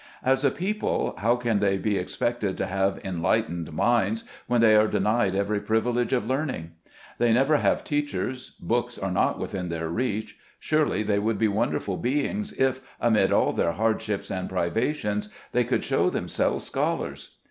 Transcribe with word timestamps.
As 0.25 0.43
a 0.43 0.49
people, 0.49 1.13
how 1.19 1.35
can 1.35 1.59
they 1.59 1.77
be 1.77 1.95
expected 1.95 2.57
to 2.57 2.65
have 2.65 2.99
enlightened 3.05 3.71
minds, 3.71 4.23
when 4.47 4.59
they 4.59 4.75
are 4.75 4.87
denied 4.87 5.35
every 5.35 5.59
privilege 5.59 6.11
of 6.11 6.25
learning? 6.25 6.71
They 7.19 7.31
never 7.31 7.57
have 7.57 7.83
teachers, 7.83 8.49
books 8.59 8.97
are 8.97 9.11
not 9.11 9.37
within 9.37 9.69
their 9.69 9.89
reach— 9.89 10.39
surely, 10.59 11.03
they 11.03 11.19
would 11.19 11.37
be 11.37 11.47
wonderful 11.47 11.97
beings, 11.97 12.51
if, 12.53 12.81
amid 12.99 13.31
all 13.31 13.53
their 13.53 13.73
hardships 13.73 14.31
and 14.31 14.49
privations, 14.49 15.29
they 15.51 15.67
should 15.67 15.83
show 15.83 16.09
them 16.09 16.27
selves 16.27 16.65
scholars 16.65 17.37